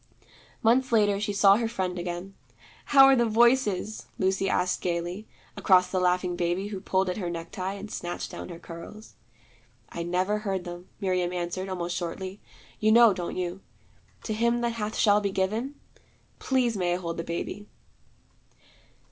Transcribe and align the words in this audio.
Months 0.63 0.91
later 0.91 1.19
she 1.19 1.31
saw 1.31 1.57
her 1.57 1.67
friend 1.67 1.99
again. 1.99 2.33
'How 2.85 3.05
are 3.05 3.15
the 3.15 3.27
Voices?' 3.27 4.07
Lucy 4.17 4.49
asked 4.49 4.81
gayly, 4.81 5.27
across 5.55 5.91
the 5.91 5.99
laughing 5.99 6.35
baby 6.35 6.69
who 6.69 6.81
pulled 6.81 7.07
at 7.07 7.17
her 7.17 7.29
necktie 7.29 7.73
and 7.73 7.91
snatched 7.91 8.31
down 8.31 8.49
her 8.49 8.57
curls. 8.57 9.13
'I 9.89 10.01
never 10.01 10.39
hear 10.39 10.57
them,' 10.57 10.89
Miriam 10.99 11.31
answered, 11.31 11.69
almost 11.69 11.95
shortly. 11.95 12.41
'You 12.79 12.91
know, 12.91 13.13
don't 13.13 13.37
you, 13.37 13.61
"to 14.23 14.33
him 14.33 14.61
that 14.61 14.73
hath 14.73 14.97
shall 14.97 15.21
be 15.21 15.29
given"? 15.29 15.75
Please 16.39 16.75
may 16.75 16.93
I 16.95 16.97
hold 16.97 17.17
the 17.17 17.23
baby?' 17.23 17.67